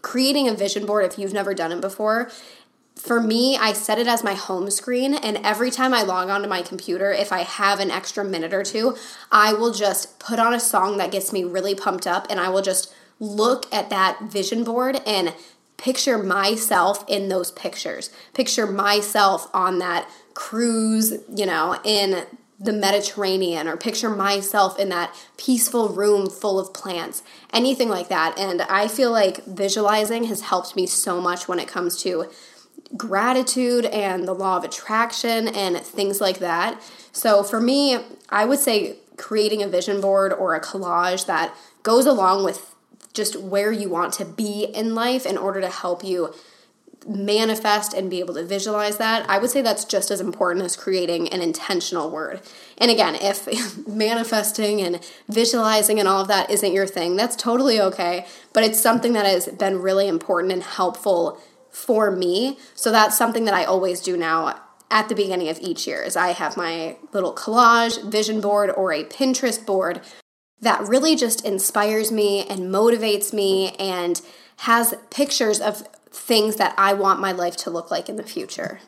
creating 0.02 0.48
a 0.48 0.54
vision 0.54 0.86
board 0.86 1.06
if 1.06 1.20
you've 1.20 1.34
never 1.34 1.54
done 1.54 1.72
it 1.72 1.82
before. 1.82 2.32
For 2.96 3.20
me, 3.20 3.58
I 3.58 3.74
set 3.74 3.98
it 3.98 4.08
as 4.08 4.24
my 4.24 4.36
home 4.36 4.70
screen, 4.70 5.16
and 5.16 5.38
every 5.38 5.72
time 5.72 5.94
I 5.94 6.04
log 6.04 6.30
onto 6.30 6.48
my 6.48 6.62
computer, 6.62 7.12
if 7.12 7.32
I 7.32 7.40
have 7.40 7.80
an 7.80 7.90
extra 7.90 8.24
minute 8.24 8.54
or 8.54 8.64
two, 8.64 8.96
I 9.32 9.52
will 9.52 9.72
just 9.72 10.20
put 10.20 10.38
on 10.40 10.54
a 10.54 10.60
song 10.60 10.98
that 10.98 11.12
gets 11.12 11.34
me 11.34 11.44
really 11.44 11.74
pumped 11.74 12.06
up, 12.06 12.28
and 12.30 12.40
I 12.40 12.50
will 12.50 12.62
just 12.62 12.94
look 13.20 13.66
at 13.74 13.90
that 13.90 14.22
vision 14.22 14.64
board 14.64 15.02
and 15.08 15.34
picture 15.78 16.18
myself 16.18 17.04
in 17.08 17.30
those 17.30 17.52
pictures. 17.52 18.10
Picture 18.34 18.68
myself 18.68 19.50
on 19.54 19.80
that 19.80 20.08
cruise, 20.34 21.14
you 21.34 21.46
know, 21.46 21.80
in 21.84 22.26
the 22.60 22.74
Mediterranean, 22.74 23.68
or 23.68 23.76
picture 23.76 24.10
myself 24.10 24.80
in 24.80 24.90
that 24.90 25.14
peaceful 25.38 25.90
room 25.90 26.30
full 26.30 26.60
of 26.60 26.74
plants, 26.74 27.22
anything 27.52 27.90
like 27.90 28.08
that. 28.08 28.38
And 28.38 28.62
I 28.64 28.88
feel 28.88 29.12
like 29.12 29.44
visualizing 29.46 30.26
has 30.26 30.42
helped 30.42 30.76
me 30.76 30.86
so 30.86 31.20
much 31.20 31.48
when 31.48 31.60
it 31.60 31.68
comes 31.68 32.02
to 32.04 32.30
gratitude 32.96 33.86
and 33.86 34.28
the 34.28 34.34
law 34.34 34.58
of 34.58 34.64
attraction 34.64 35.48
and 35.48 35.78
things 35.78 36.22
like 36.22 36.40
that. 36.40 36.82
So 37.12 37.44
for 37.44 37.60
me, 37.60 37.98
I 38.30 38.46
would 38.46 38.60
say 38.60 38.98
creating 39.18 39.62
a 39.62 39.68
vision 39.68 40.00
board 40.00 40.32
or 40.32 40.56
a 40.56 40.62
collage 40.62 41.26
that 41.26 41.54
goes 41.82 42.06
along 42.06 42.44
with 42.44 42.73
just 43.14 43.40
where 43.40 43.72
you 43.72 43.90
want 43.90 44.14
to 44.14 44.26
be 44.26 44.66
in 44.66 44.96
life 44.96 45.26
in 45.26 45.38
order 45.38 45.62
to 45.62 45.70
help 45.70 46.04
you 46.04 46.34
manifest 47.08 47.94
and 47.94 48.10
be 48.10 48.20
able 48.20 48.34
to 48.34 48.44
visualize 48.44 48.98
that, 48.98 49.30
I 49.30 49.38
would 49.38 49.50
say 49.50 49.62
that's 49.62 49.86
just 49.86 50.12
as 50.12 50.22
important 50.22 50.66
as 50.66 50.76
creating 50.76 51.28
an 51.30 51.42
intentional 51.42 52.10
word. 52.10 52.42
And 52.78 52.90
again, 52.90 53.16
if 53.16 53.48
manifesting 53.88 54.82
and 54.82 55.00
visualizing 55.28 56.00
and 56.00 56.08
all 56.08 56.22
of 56.22 56.28
that 56.28 56.50
isn't 56.50 56.74
your 56.74 56.88
thing, 56.88 57.16
that's 57.16 57.36
totally 57.36 57.80
okay, 57.80 58.26
but 58.54 58.64
it's 58.64 58.80
something 58.80 59.14
that 59.14 59.26
has 59.26 59.48
been 59.48 59.80
really 59.80 60.08
important 60.08 60.54
and 60.54 60.64
helpful 60.64 61.42
for 61.70 62.12
me. 62.12 62.58
So 62.76 62.92
that's 62.92 63.18
something 63.18 63.46
that 63.46 63.54
I 63.54 63.66
always 63.66 64.00
do 64.00 64.16
now 64.16 64.62
at 64.92 65.10
the 65.10 65.16
beginning 65.16 65.50
of 65.50 65.60
each 65.60 65.88
year 65.88 66.04
is 66.04 66.16
I 66.16 66.30
have 66.30 66.56
my 66.56 66.98
little 67.12 67.34
collage 67.34 68.04
vision 68.10 68.42
board 68.42 68.70
or 68.70 68.94
a 68.94 69.04
Pinterest 69.04 69.66
board 69.66 70.02
that 70.64 70.88
really 70.88 71.16
just 71.16 71.46
inspires 71.46 72.12
me 72.12 72.46
and 72.48 72.74
motivates 72.74 73.34
me 73.34 73.72
and 73.80 74.22
has 74.58 74.96
pictures 75.10 75.60
of 75.60 75.88
things 76.10 76.56
that 76.56 76.74
I 76.78 76.94
want 76.94 77.20
my 77.20 77.32
life 77.32 77.58
to 77.58 77.70
look 77.70 77.92
like 77.92 78.08
in 78.08 78.16
the 78.16 78.24
future. 78.24 78.80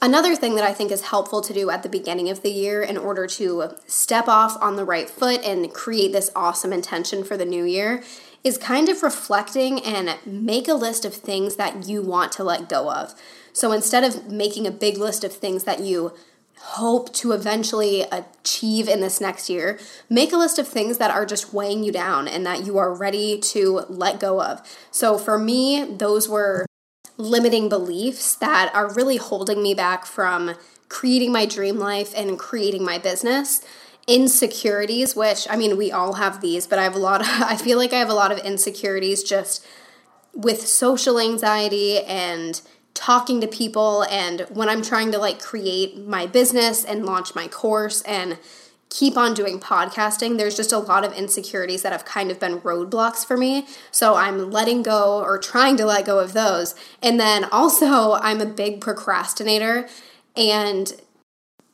Another 0.00 0.36
thing 0.36 0.54
that 0.54 0.64
I 0.64 0.72
think 0.72 0.92
is 0.92 1.02
helpful 1.02 1.40
to 1.42 1.52
do 1.52 1.70
at 1.70 1.82
the 1.82 1.88
beginning 1.88 2.30
of 2.30 2.42
the 2.42 2.50
year 2.50 2.82
in 2.82 2.96
order 2.96 3.26
to 3.26 3.74
step 3.86 4.28
off 4.28 4.56
on 4.62 4.76
the 4.76 4.84
right 4.84 5.10
foot 5.10 5.42
and 5.44 5.72
create 5.72 6.12
this 6.12 6.30
awesome 6.36 6.72
intention 6.72 7.24
for 7.24 7.36
the 7.36 7.44
new 7.44 7.64
year 7.64 8.02
is 8.44 8.56
kind 8.56 8.88
of 8.88 9.02
reflecting 9.02 9.80
and 9.84 10.16
make 10.24 10.68
a 10.68 10.74
list 10.74 11.04
of 11.04 11.14
things 11.14 11.56
that 11.56 11.88
you 11.88 12.00
want 12.00 12.30
to 12.32 12.44
let 12.44 12.68
go 12.68 12.90
of. 12.92 13.12
So 13.52 13.72
instead 13.72 14.04
of 14.04 14.30
making 14.30 14.68
a 14.68 14.70
big 14.70 14.98
list 14.98 15.24
of 15.24 15.32
things 15.32 15.64
that 15.64 15.80
you 15.80 16.12
hope 16.60 17.12
to 17.14 17.32
eventually 17.32 18.04
achieve 18.12 18.88
in 18.88 19.00
this 19.00 19.20
next 19.20 19.48
year, 19.48 19.78
make 20.08 20.32
a 20.32 20.36
list 20.36 20.58
of 20.58 20.68
things 20.68 20.98
that 20.98 21.10
are 21.10 21.24
just 21.24 21.52
weighing 21.52 21.82
you 21.82 21.92
down 21.92 22.28
and 22.28 22.44
that 22.44 22.64
you 22.66 22.78
are 22.78 22.94
ready 22.94 23.38
to 23.38 23.84
let 23.88 24.20
go 24.20 24.42
of. 24.42 24.60
So 24.90 25.18
for 25.18 25.38
me, 25.38 25.84
those 25.84 26.28
were 26.28 26.66
limiting 27.16 27.68
beliefs 27.68 28.36
that 28.36 28.70
are 28.74 28.92
really 28.92 29.16
holding 29.16 29.62
me 29.62 29.74
back 29.74 30.06
from 30.06 30.54
creating 30.88 31.32
my 31.32 31.46
dream 31.46 31.78
life 31.78 32.12
and 32.16 32.38
creating 32.38 32.84
my 32.84 32.98
business. 32.98 33.60
Insecurities, 34.06 35.14
which 35.14 35.46
I 35.50 35.56
mean, 35.56 35.76
we 35.76 35.92
all 35.92 36.14
have 36.14 36.40
these, 36.40 36.66
but 36.66 36.78
I 36.78 36.84
have 36.84 36.94
a 36.94 36.98
lot 36.98 37.20
of, 37.20 37.26
I 37.30 37.56
feel 37.56 37.78
like 37.78 37.92
I 37.92 37.98
have 37.98 38.08
a 38.08 38.14
lot 38.14 38.32
of 38.32 38.38
insecurities 38.38 39.22
just 39.22 39.66
with 40.32 40.66
social 40.66 41.18
anxiety 41.18 41.98
and 41.98 42.60
talking 42.98 43.40
to 43.40 43.46
people 43.46 44.02
and 44.10 44.40
when 44.50 44.68
I'm 44.68 44.82
trying 44.82 45.12
to 45.12 45.18
like 45.18 45.40
create 45.40 45.96
my 46.04 46.26
business 46.26 46.84
and 46.84 47.06
launch 47.06 47.32
my 47.32 47.46
course 47.46 48.02
and 48.02 48.38
keep 48.90 49.16
on 49.16 49.34
doing 49.34 49.60
podcasting, 49.60 50.36
there's 50.36 50.56
just 50.56 50.72
a 50.72 50.78
lot 50.78 51.04
of 51.04 51.12
insecurities 51.12 51.82
that 51.82 51.92
have 51.92 52.04
kind 52.04 52.30
of 52.30 52.40
been 52.40 52.58
roadblocks 52.60 53.24
for 53.24 53.36
me. 53.36 53.66
So 53.92 54.16
I'm 54.16 54.50
letting 54.50 54.82
go 54.82 55.20
or 55.20 55.38
trying 55.38 55.76
to 55.76 55.86
let 55.86 56.06
go 56.06 56.18
of 56.18 56.32
those. 56.32 56.74
And 57.00 57.20
then 57.20 57.44
also, 57.44 58.14
I'm 58.14 58.40
a 58.40 58.46
big 58.46 58.80
procrastinator. 58.80 59.88
And 60.36 60.92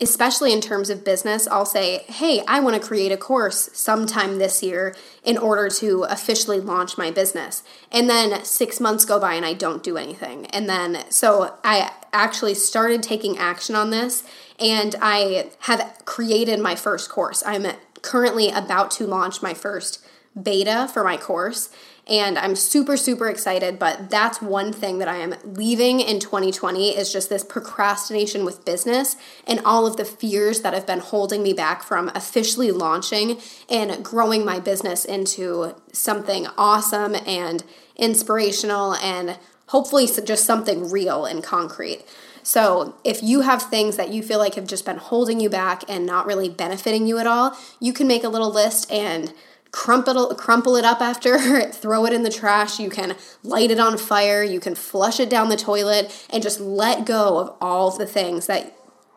especially 0.04 0.52
in 0.52 0.60
terms 0.60 0.90
of 0.90 1.04
business, 1.04 1.48
I'll 1.48 1.66
say, 1.66 2.04
hey, 2.06 2.42
I 2.46 2.60
want 2.60 2.80
to 2.80 2.86
create 2.86 3.10
a 3.10 3.16
course 3.16 3.70
sometime 3.72 4.38
this 4.38 4.62
year 4.62 4.94
in 5.24 5.38
order 5.38 5.68
to 5.80 6.04
officially 6.04 6.60
launch 6.60 6.98
my 6.98 7.10
business. 7.10 7.62
And 7.90 8.08
then 8.08 8.44
six 8.44 8.80
months 8.80 9.06
go 9.06 9.18
by 9.18 9.34
and 9.34 9.46
I 9.46 9.54
don't 9.54 9.82
do 9.82 9.96
anything. 9.96 10.46
And 10.46 10.68
then, 10.68 11.10
so 11.10 11.54
I 11.64 11.90
actually 12.12 12.54
started 12.54 13.02
taking 13.02 13.38
action 13.38 13.74
on 13.74 13.88
this 13.90 14.22
and 14.60 14.94
I 15.00 15.50
have 15.60 16.02
created 16.04 16.60
my 16.60 16.76
first 16.76 17.08
course. 17.08 17.42
I'm 17.46 17.66
currently 18.02 18.50
about 18.50 18.90
to 18.92 19.06
launch 19.06 19.42
my 19.42 19.54
first 19.54 20.04
beta 20.40 20.88
for 20.92 21.02
my 21.02 21.16
course 21.16 21.70
and 22.06 22.38
I'm 22.38 22.56
super 22.56 22.96
super 22.96 23.28
excited 23.28 23.78
but 23.78 24.10
that's 24.10 24.42
one 24.42 24.72
thing 24.72 24.98
that 24.98 25.08
I 25.08 25.16
am 25.16 25.34
leaving 25.44 26.00
in 26.00 26.20
2020 26.20 26.96
is 26.96 27.12
just 27.12 27.28
this 27.28 27.44
procrastination 27.44 28.44
with 28.44 28.64
business 28.64 29.16
and 29.46 29.60
all 29.64 29.86
of 29.86 29.96
the 29.96 30.04
fears 30.04 30.60
that 30.60 30.74
have 30.74 30.86
been 30.86 30.98
holding 30.98 31.42
me 31.42 31.52
back 31.52 31.82
from 31.82 32.10
officially 32.14 32.70
launching 32.70 33.38
and 33.68 34.04
growing 34.04 34.44
my 34.44 34.60
business 34.60 35.04
into 35.04 35.74
something 35.92 36.46
awesome 36.58 37.14
and 37.26 37.64
inspirational 37.96 38.94
and 38.94 39.38
hopefully 39.68 40.06
just 40.06 40.44
something 40.44 40.90
real 40.90 41.24
and 41.24 41.42
concrete. 41.42 42.04
So, 42.42 42.96
if 43.04 43.22
you 43.22 43.40
have 43.40 43.62
things 43.62 43.96
that 43.96 44.10
you 44.10 44.22
feel 44.22 44.38
like 44.38 44.56
have 44.56 44.66
just 44.66 44.84
been 44.84 44.98
holding 44.98 45.40
you 45.40 45.48
back 45.48 45.82
and 45.88 46.04
not 46.04 46.26
really 46.26 46.50
benefiting 46.50 47.06
you 47.06 47.16
at 47.16 47.26
all, 47.26 47.56
you 47.80 47.94
can 47.94 48.06
make 48.06 48.22
a 48.22 48.28
little 48.28 48.52
list 48.52 48.90
and 48.92 49.32
crumple 49.74 50.32
crumple 50.36 50.76
it 50.76 50.84
up 50.84 51.00
after, 51.00 51.36
throw 51.72 52.06
it 52.06 52.12
in 52.12 52.22
the 52.22 52.30
trash, 52.30 52.78
you 52.78 52.88
can 52.88 53.16
light 53.42 53.72
it 53.72 53.80
on 53.80 53.98
fire, 53.98 54.42
you 54.42 54.60
can 54.60 54.76
flush 54.76 55.18
it 55.18 55.28
down 55.28 55.48
the 55.48 55.56
toilet 55.56 56.26
and 56.30 56.44
just 56.44 56.60
let 56.60 57.04
go 57.04 57.38
of 57.38 57.56
all 57.60 57.90
the 57.90 58.06
things 58.06 58.46
that 58.46 58.72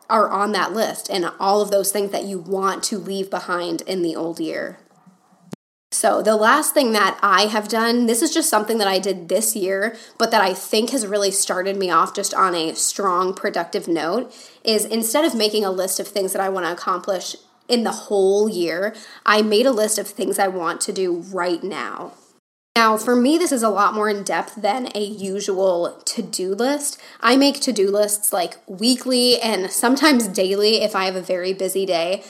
are 0.09 0.31
on 0.31 0.53
that 0.53 0.73
list 0.73 1.09
and 1.11 1.29
all 1.39 1.61
of 1.61 1.69
those 1.69 1.91
things 1.91 2.11
that 2.11 2.23
you 2.23 2.39
want 2.39 2.81
to 2.81 2.97
leave 2.97 3.29
behind 3.29 3.81
in 3.81 4.01
the 4.01 4.15
old 4.15 4.39
year. 4.39 4.79
So, 5.91 6.23
the 6.23 6.35
last 6.35 6.73
thing 6.73 6.91
that 6.91 7.19
I 7.21 7.43
have 7.43 7.67
done, 7.67 8.07
this 8.07 8.23
is 8.23 8.33
just 8.33 8.49
something 8.49 8.79
that 8.79 8.87
I 8.87 8.97
did 8.97 9.29
this 9.29 9.55
year, 9.55 9.95
but 10.17 10.31
that 10.31 10.41
I 10.41 10.55
think 10.55 10.89
has 10.89 11.05
really 11.05 11.31
started 11.31 11.77
me 11.77 11.91
off 11.91 12.15
just 12.15 12.33
on 12.33 12.55
a 12.55 12.73
strong, 12.73 13.33
productive 13.33 13.87
note, 13.87 14.33
is 14.63 14.85
instead 14.85 15.23
of 15.23 15.35
making 15.35 15.63
a 15.63 15.71
list 15.71 15.99
of 15.99 16.07
things 16.07 16.33
that 16.33 16.41
I 16.41 16.49
want 16.49 16.65
to 16.65 16.71
accomplish 16.71 17.35
in 17.67 17.83
the 17.83 17.91
whole 17.91 18.49
year, 18.49 18.95
I 19.25 19.41
made 19.41 19.65
a 19.65 19.71
list 19.71 19.97
of 19.99 20.07
things 20.07 20.39
I 20.39 20.47
want 20.47 20.81
to 20.81 20.93
do 20.93 21.17
right 21.31 21.63
now. 21.63 22.13
Now, 22.75 22.95
for 22.95 23.15
me, 23.15 23.39
this 23.39 23.51
is 23.51 23.63
a 23.63 23.69
lot 23.69 23.95
more 23.95 24.07
in 24.07 24.23
depth 24.23 24.61
than 24.61 24.89
a 24.93 25.03
usual 25.03 25.99
to 26.05 26.21
do 26.21 26.53
list. 26.53 27.01
I 27.19 27.35
make 27.35 27.59
to 27.61 27.71
do 27.71 27.89
lists 27.89 28.31
like 28.31 28.57
weekly 28.67 29.41
and 29.41 29.71
sometimes 29.71 30.27
daily 30.27 30.81
if 30.83 30.95
I 30.95 31.05
have 31.05 31.15
a 31.15 31.21
very 31.21 31.53
busy 31.53 31.87
day. 31.87 32.23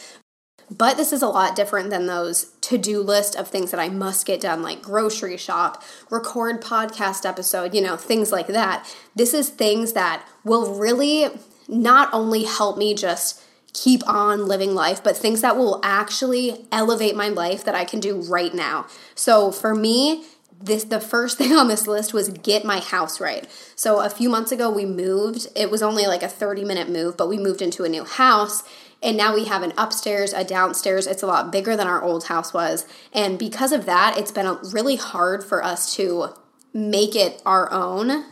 But 0.72 0.96
this 0.96 1.12
is 1.12 1.22
a 1.22 1.27
lot 1.27 1.56
different 1.56 1.89
than 1.89 2.06
those 2.06 2.51
to 2.62 2.77
do 2.77 3.01
list 3.01 3.36
of 3.36 3.48
things 3.48 3.72
that 3.72 3.79
I 3.79 3.89
must 3.89 4.25
get 4.25 4.41
done, 4.41 4.62
like 4.62 4.82
grocery 4.82 5.38
shop, 5.38 5.84
record 6.10 6.62
podcast 6.62 7.25
episode, 7.25 7.74
you 7.74 7.82
know, 7.82 7.98
things 7.98 8.32
like 8.32 8.48
that. 8.48 8.86
This 9.15 9.34
is 9.34 9.50
things 9.50 9.94
that 9.94 10.25
will 10.44 10.75
really 10.75 11.29
not 11.67 12.13
only 12.13 12.44
help 12.44 12.77
me 12.77 12.94
just 12.94 13.41
keep 13.77 14.07
on 14.07 14.48
living 14.48 14.74
life, 14.74 15.03
but 15.03 15.15
things 15.15 15.41
that 15.41 15.57
will 15.57 15.79
actually 15.84 16.65
elevate 16.72 17.15
my 17.15 17.29
life 17.29 17.63
that 17.63 17.75
I 17.75 17.86
can 17.86 18.00
do 18.00 18.22
right 18.22 18.53
now. 18.53 18.88
So 19.13 19.51
for 19.51 19.75
me, 19.75 20.25
this 20.60 20.86
the 20.86 21.00
first 21.00 21.38
thing 21.39 21.53
on 21.53 21.67
this 21.67 21.88
list 21.88 22.13
was 22.13 22.29
get 22.29 22.65
my 22.65 22.79
house 22.79 23.19
right. 23.22 23.48
So 23.75 24.01
a 24.01 24.10
few 24.10 24.29
months 24.29 24.51
ago 24.51 24.69
we 24.69 24.86
moved. 24.86 25.48
It 25.55 25.69
was 25.69 25.84
only 25.84 26.07
like 26.07 26.24
a 26.24 26.27
30 26.27 26.65
minute 26.65 26.89
move, 26.89 27.17
but 27.17 27.29
we 27.29 27.38
moved 27.38 27.62
into 27.62 27.84
a 27.84 27.89
new 27.89 28.03
house 28.03 28.63
and 29.03 29.15
now 29.15 29.36
we 29.36 29.46
have 29.46 29.62
an 29.62 29.74
upstairs, 29.77 30.34
a 30.34 30.43
downstairs. 30.43 31.05
It's 31.05 31.22
a 31.22 31.27
lot 31.27 31.51
bigger 31.51 31.75
than 31.75 31.88
our 31.88 32.01
old 32.01 32.25
house 32.25 32.53
was. 32.53 32.86
And 33.13 33.38
because 33.38 33.72
of 33.72 33.86
that, 33.86 34.17
it's 34.17 34.31
been 34.31 34.57
really 34.72 34.96
hard 34.96 35.43
for 35.43 35.63
us 35.63 35.96
to 35.98 36.29
make 36.74 37.15
it 37.15 37.41
our 37.46 37.72
own. 37.72 38.25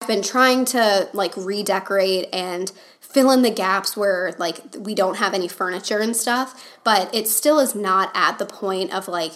I've 0.00 0.08
been 0.08 0.22
trying 0.22 0.66
to 0.66 1.08
like 1.12 1.36
redecorate 1.36 2.28
and 2.32 2.70
fill 3.14 3.30
in 3.30 3.42
the 3.42 3.50
gaps 3.50 3.96
where 3.96 4.34
like 4.38 4.60
we 4.78 4.94
don't 4.94 5.16
have 5.16 5.32
any 5.32 5.48
furniture 5.48 6.00
and 6.00 6.16
stuff, 6.16 6.78
but 6.82 7.14
it 7.14 7.28
still 7.28 7.60
is 7.60 7.74
not 7.74 8.10
at 8.12 8.38
the 8.38 8.46
point 8.46 8.92
of 8.92 9.08
like 9.08 9.32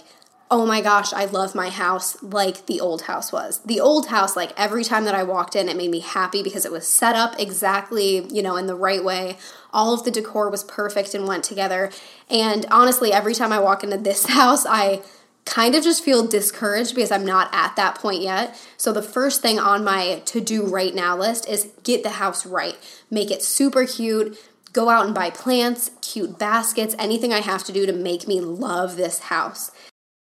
oh 0.50 0.64
my 0.64 0.80
gosh, 0.80 1.12
I 1.12 1.26
love 1.26 1.54
my 1.54 1.68
house 1.68 2.23
like 2.23 2.66
the 2.66 2.80
old 2.80 3.02
house 3.02 3.32
was. 3.32 3.58
The 3.61 3.80
old 3.80 4.06
house, 4.06 4.35
like 4.35 4.52
every 4.56 4.82
time 4.82 5.04
that 5.04 5.14
I 5.14 5.23
walked 5.23 5.54
in, 5.54 5.68
it 5.68 5.76
made 5.76 5.90
me 5.90 6.00
happy 6.00 6.42
because 6.42 6.64
it 6.64 6.73
was 6.73 6.88
set 6.88 7.14
up 7.14 7.38
exactly, 7.38 8.26
you 8.28 8.42
know, 8.42 8.56
in 8.56 8.66
the 8.66 8.75
right 8.75 9.04
way. 9.04 9.37
All 9.73 9.92
of 9.92 10.04
the 10.04 10.11
decor 10.11 10.49
was 10.49 10.64
perfect 10.64 11.14
and 11.14 11.28
went 11.28 11.44
together. 11.44 11.90
And 12.30 12.64
honestly, 12.70 13.12
every 13.12 13.35
time 13.35 13.52
I 13.52 13.61
walk 13.61 13.85
into 13.85 13.99
this 13.99 14.25
house, 14.28 14.64
I 14.64 15.02
kind 15.49 15.75
of 15.75 15.83
just 15.83 16.05
feel 16.05 16.26
discouraged 16.26 16.95
because 16.95 17.11
I'm 17.11 17.25
not 17.25 17.49
at 17.52 17.75
that 17.76 17.97
point 17.97 18.23
yet. 18.23 18.61
So, 18.76 18.93
the 18.93 19.02
first 19.02 19.43
thing 19.43 19.59
on 19.59 19.83
my 19.83 20.23
to 20.26 20.40
do 20.40 20.67
right 20.67 20.95
now 20.95 21.17
list 21.17 21.49
is 21.49 21.71
get 21.83 22.02
the 22.02 22.11
house 22.11 22.47
right, 22.47 22.76
make 23.11 23.31
it 23.31 23.43
super 23.43 23.87
cute. 23.87 24.38
Go 24.75 24.90
out 24.90 25.07
and 25.07 25.14
buy 25.14 25.31
plants, 25.31 25.90
cute 26.02 26.38
baskets, 26.38 26.95
anything 26.99 27.33
I 27.33 27.40
have 27.40 27.64
to 27.64 27.73
do 27.73 27.87
to 27.87 27.93
make 27.93 28.28
me 28.28 28.40
love 28.40 28.97
this 28.97 29.21
house. 29.21 29.73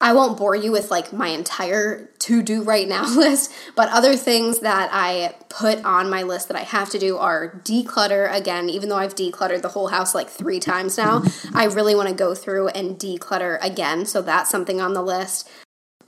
I 0.02 0.12
won't 0.14 0.36
bore 0.36 0.56
you 0.56 0.72
with 0.72 0.90
like 0.90 1.12
my 1.12 1.28
entire 1.28 2.10
to 2.18 2.42
do 2.42 2.64
right 2.64 2.88
now 2.88 3.06
list, 3.16 3.52
but 3.76 3.88
other 3.90 4.16
things 4.16 4.58
that 4.58 4.90
I 4.92 5.36
put 5.48 5.82
on 5.84 6.10
my 6.10 6.24
list 6.24 6.48
that 6.48 6.56
I 6.56 6.62
have 6.62 6.90
to 6.90 6.98
do 6.98 7.16
are 7.18 7.60
declutter 7.64 8.34
again, 8.34 8.68
even 8.68 8.88
though 8.88 8.96
I've 8.96 9.14
decluttered 9.14 9.62
the 9.62 9.68
whole 9.68 9.88
house 9.88 10.12
like 10.12 10.28
three 10.28 10.58
times 10.58 10.98
now. 10.98 11.22
I 11.54 11.66
really 11.66 11.94
want 11.94 12.08
to 12.08 12.14
go 12.14 12.34
through 12.34 12.68
and 12.68 12.98
declutter 12.98 13.58
again, 13.62 14.04
so 14.04 14.20
that's 14.22 14.50
something 14.50 14.80
on 14.80 14.92
the 14.92 15.02
list. 15.02 15.48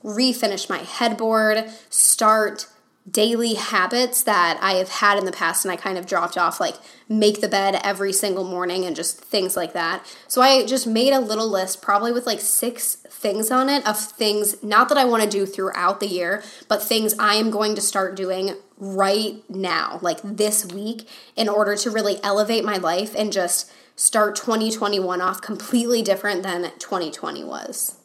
Refinish 0.02 0.68
my 0.68 0.78
headboard, 0.78 1.70
start 1.88 2.66
daily 3.10 3.54
habits 3.54 4.22
that 4.22 4.58
I 4.62 4.74
have 4.74 4.88
had 4.88 5.18
in 5.18 5.26
the 5.26 5.32
past 5.32 5.64
and 5.64 5.72
I 5.72 5.76
kind 5.76 5.98
of 5.98 6.06
dropped 6.06 6.38
off, 6.38 6.58
like 6.58 6.76
make 7.08 7.40
the 7.40 7.48
bed 7.48 7.78
every 7.84 8.12
single 8.12 8.44
morning 8.44 8.84
and 8.84 8.96
just 8.96 9.20
things 9.20 9.56
like 9.56 9.74
that. 9.74 10.06
So 10.26 10.40
I 10.40 10.64
just 10.64 10.86
made 10.86 11.12
a 11.12 11.20
little 11.20 11.48
list, 11.48 11.82
probably 11.82 12.12
with 12.12 12.26
like 12.26 12.40
six 12.40 12.94
things 12.94 13.50
on 13.50 13.68
it, 13.68 13.86
of 13.86 13.98
things 13.98 14.62
not 14.62 14.88
that 14.88 14.96
I 14.96 15.04
want 15.04 15.22
to 15.22 15.28
do 15.28 15.44
throughout 15.44 16.00
the 16.00 16.06
year, 16.06 16.42
but 16.66 16.82
things 16.82 17.14
I 17.18 17.34
am 17.34 17.50
going 17.50 17.74
to 17.74 17.82
start 17.82 18.16
doing 18.16 18.56
right 18.78 19.42
now, 19.50 19.98
like 20.00 20.20
this 20.22 20.64
week, 20.64 21.06
in 21.36 21.48
order 21.48 21.76
to 21.76 21.90
really 21.90 22.22
elevate 22.22 22.64
my 22.64 22.78
life 22.78 23.14
and 23.14 23.32
just 23.32 23.70
start 23.96 24.34
2021 24.34 25.20
off 25.20 25.42
completely 25.42 26.02
different 26.02 26.42
than 26.42 26.72
2020 26.78 27.44
was. 27.44 27.96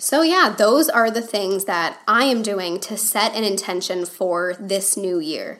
So, 0.00 0.22
yeah, 0.22 0.54
those 0.56 0.88
are 0.88 1.10
the 1.10 1.20
things 1.20 1.64
that 1.64 2.00
I 2.06 2.24
am 2.24 2.40
doing 2.40 2.78
to 2.80 2.96
set 2.96 3.34
an 3.34 3.42
intention 3.42 4.06
for 4.06 4.54
this 4.60 4.96
new 4.96 5.18
year. 5.18 5.58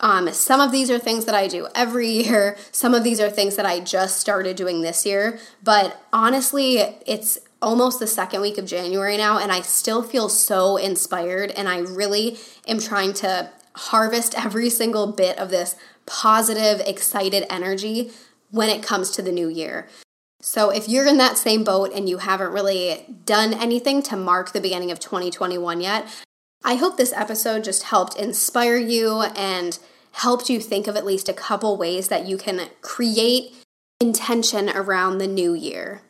Um, 0.00 0.32
some 0.32 0.58
of 0.58 0.72
these 0.72 0.90
are 0.90 0.98
things 0.98 1.26
that 1.26 1.34
I 1.34 1.48
do 1.48 1.68
every 1.74 2.08
year. 2.24 2.56
Some 2.72 2.94
of 2.94 3.04
these 3.04 3.20
are 3.20 3.28
things 3.28 3.56
that 3.56 3.66
I 3.66 3.80
just 3.80 4.18
started 4.18 4.56
doing 4.56 4.80
this 4.80 5.04
year. 5.04 5.38
But 5.62 6.00
honestly, 6.14 6.78
it's 7.06 7.38
almost 7.60 8.00
the 8.00 8.06
second 8.06 8.40
week 8.40 8.56
of 8.56 8.64
January 8.64 9.18
now, 9.18 9.38
and 9.38 9.52
I 9.52 9.60
still 9.60 10.02
feel 10.02 10.30
so 10.30 10.78
inspired. 10.78 11.50
And 11.50 11.68
I 11.68 11.80
really 11.80 12.38
am 12.66 12.78
trying 12.80 13.12
to 13.14 13.50
harvest 13.76 14.34
every 14.42 14.70
single 14.70 15.12
bit 15.12 15.38
of 15.38 15.50
this 15.50 15.76
positive, 16.06 16.80
excited 16.86 17.44
energy 17.50 18.12
when 18.50 18.70
it 18.70 18.82
comes 18.82 19.10
to 19.10 19.20
the 19.20 19.32
new 19.32 19.48
year. 19.48 19.88
So, 20.46 20.68
if 20.68 20.90
you're 20.90 21.06
in 21.06 21.16
that 21.16 21.38
same 21.38 21.64
boat 21.64 21.90
and 21.94 22.06
you 22.06 22.18
haven't 22.18 22.52
really 22.52 23.06
done 23.24 23.54
anything 23.54 24.02
to 24.02 24.14
mark 24.14 24.52
the 24.52 24.60
beginning 24.60 24.90
of 24.90 25.00
2021 25.00 25.80
yet, 25.80 26.06
I 26.62 26.74
hope 26.74 26.98
this 26.98 27.14
episode 27.14 27.64
just 27.64 27.84
helped 27.84 28.14
inspire 28.16 28.76
you 28.76 29.22
and 29.36 29.78
helped 30.12 30.50
you 30.50 30.60
think 30.60 30.86
of 30.86 30.96
at 30.96 31.06
least 31.06 31.30
a 31.30 31.32
couple 31.32 31.78
ways 31.78 32.08
that 32.08 32.26
you 32.26 32.36
can 32.36 32.68
create 32.82 33.54
intention 33.98 34.68
around 34.68 35.16
the 35.16 35.26
new 35.26 35.54
year. 35.54 36.02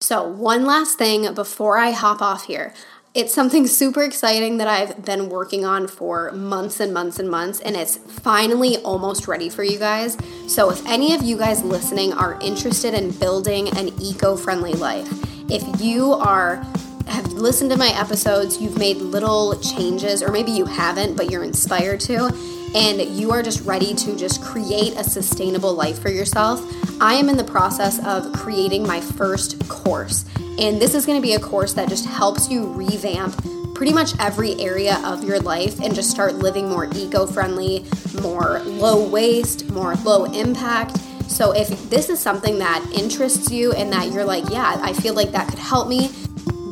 So, 0.00 0.22
one 0.22 0.64
last 0.64 0.96
thing 0.96 1.34
before 1.34 1.76
I 1.76 1.90
hop 1.90 2.22
off 2.22 2.44
here. 2.44 2.72
It's 3.14 3.34
something 3.34 3.66
super 3.66 4.02
exciting 4.02 4.56
that 4.56 4.68
I've 4.68 5.04
been 5.04 5.28
working 5.28 5.66
on 5.66 5.86
for 5.86 6.32
months 6.32 6.80
and 6.80 6.94
months 6.94 7.18
and 7.18 7.30
months, 7.30 7.60
and 7.60 7.76
it's 7.76 7.98
finally 7.98 8.78
almost 8.78 9.28
ready 9.28 9.50
for 9.50 9.62
you 9.62 9.78
guys. 9.78 10.16
So, 10.48 10.70
if 10.70 10.82
any 10.86 11.14
of 11.14 11.20
you 11.20 11.36
guys 11.36 11.62
listening 11.62 12.14
are 12.14 12.40
interested 12.40 12.94
in 12.94 13.10
building 13.10 13.68
an 13.76 13.90
eco 14.00 14.34
friendly 14.34 14.72
life, 14.72 15.06
if 15.50 15.62
you 15.78 16.14
are 16.14 16.64
have 17.06 17.32
listened 17.32 17.70
to 17.70 17.76
my 17.76 17.88
episodes, 17.88 18.60
you've 18.60 18.78
made 18.78 18.98
little 18.98 19.58
changes, 19.60 20.22
or 20.22 20.30
maybe 20.30 20.52
you 20.52 20.64
haven't, 20.64 21.16
but 21.16 21.30
you're 21.30 21.44
inspired 21.44 22.00
to, 22.00 22.32
and 22.74 23.00
you 23.00 23.30
are 23.30 23.42
just 23.42 23.64
ready 23.64 23.94
to 23.94 24.16
just 24.16 24.42
create 24.42 24.94
a 24.96 25.04
sustainable 25.04 25.74
life 25.74 26.00
for 26.00 26.08
yourself, 26.10 26.62
I 27.00 27.14
am 27.14 27.28
in 27.28 27.36
the 27.36 27.44
process 27.44 28.04
of 28.06 28.32
creating 28.32 28.86
my 28.86 29.00
first 29.00 29.68
course. 29.68 30.24
And 30.58 30.80
this 30.80 30.94
is 30.94 31.04
going 31.04 31.18
to 31.18 31.22
be 31.22 31.34
a 31.34 31.40
course 31.40 31.72
that 31.74 31.88
just 31.88 32.06
helps 32.06 32.48
you 32.48 32.66
revamp 32.66 33.42
pretty 33.74 33.92
much 33.92 34.12
every 34.20 34.54
area 34.60 35.00
of 35.04 35.24
your 35.24 35.40
life 35.40 35.80
and 35.80 35.94
just 35.94 36.10
start 36.10 36.34
living 36.36 36.68
more 36.68 36.88
eco 36.94 37.26
friendly, 37.26 37.84
more 38.22 38.60
low 38.60 39.08
waste, 39.08 39.68
more 39.70 39.94
low 39.96 40.24
impact. 40.26 40.98
So, 41.28 41.52
if 41.52 41.68
this 41.90 42.08
is 42.10 42.20
something 42.20 42.58
that 42.58 42.86
interests 42.94 43.50
you 43.50 43.72
and 43.72 43.92
that 43.92 44.12
you're 44.12 44.24
like, 44.24 44.50
yeah, 44.50 44.78
I 44.82 44.92
feel 44.92 45.14
like 45.14 45.32
that 45.32 45.48
could 45.48 45.58
help 45.58 45.88
me, 45.88 46.10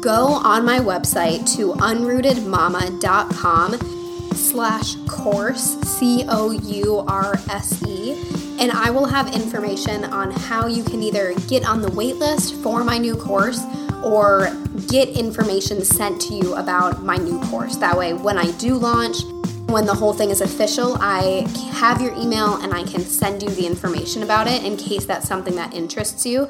go 0.01 0.27
on 0.27 0.65
my 0.65 0.79
website 0.79 1.55
to 1.57 1.73
unrootedmama.com 1.75 3.75
slash 4.35 4.97
course, 5.07 5.79
C 5.81 6.25
O 6.29 6.51
U 6.51 7.05
R 7.07 7.35
S 7.51 7.83
E, 7.87 8.13
and 8.59 8.73
I 8.73 8.91
will 8.91 9.07
have 9.07 9.35
information 9.35 10.05
on 10.05 10.31
how 10.31 10.67
you 10.67 10.83
can 10.83 11.03
either 11.03 11.35
get 11.49 11.67
on 11.67 11.83
the 11.83 11.91
wait 11.91 12.17
list 12.17 12.55
for 12.63 12.83
my 12.83 12.99
new 12.99 13.17
course 13.17 13.63
or 14.03 14.51
get 14.89 15.09
information 15.11 15.85
sent 15.85 16.21
to 16.23 16.35
you 16.35 16.55
about 16.55 17.03
my 17.03 17.17
new 17.17 17.41
course. 17.43 17.77
That 17.77 17.97
way, 17.97 18.15
when 18.15 18.39
I 18.39 18.51
do 18.53 18.77
launch, 18.77 19.19
when 19.67 19.87
the 19.87 19.95
whole 19.95 20.13
thing 20.13 20.31
is 20.31 20.41
official, 20.41 20.97
I 21.01 21.47
have 21.75 22.01
your 22.01 22.15
email 22.15 22.57
and 22.57 22.73
I 22.73 22.85
can 22.85 23.03
send 23.03 23.43
you 23.43 23.51
the 23.51 23.67
information 23.67 24.23
about 24.23 24.49
it 24.49 24.65
in 24.65 24.77
case 24.77 25.05
that's 25.05 25.29
something 25.29 25.55
that 25.57 25.75
interests 25.75 26.25
you. 26.25 26.49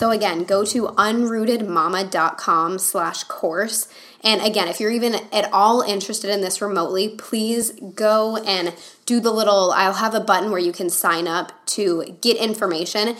So 0.00 0.10
again, 0.12 0.44
go 0.44 0.64
to 0.64 0.84
unrootedmama.com 0.84 2.78
slash 2.78 3.24
course. 3.24 3.86
And 4.24 4.40
again, 4.40 4.66
if 4.66 4.80
you're 4.80 4.90
even 4.90 5.16
at 5.30 5.52
all 5.52 5.82
interested 5.82 6.30
in 6.30 6.40
this 6.40 6.62
remotely, 6.62 7.10
please 7.10 7.72
go 7.72 8.38
and 8.38 8.74
do 9.04 9.20
the 9.20 9.30
little, 9.30 9.72
I'll 9.72 9.92
have 9.92 10.14
a 10.14 10.20
button 10.20 10.50
where 10.50 10.58
you 10.58 10.72
can 10.72 10.88
sign 10.88 11.28
up 11.28 11.52
to 11.76 12.16
get 12.22 12.38
information. 12.38 13.14